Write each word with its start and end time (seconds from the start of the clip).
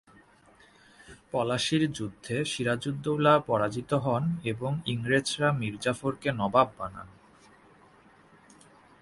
পলাশীর 1.31 1.83
যুদ্ধে 1.91 2.35
সিরাজউদ্দৌলা 2.45 3.33
পরাজিত 3.39 3.91
হন 3.93 4.23
এবং 4.43 4.71
ইংরেজরা 4.85 5.49
মীর 5.51 5.75
জাফরকে 5.79 6.29
নবাব 6.31 6.67
বানান। 6.77 7.07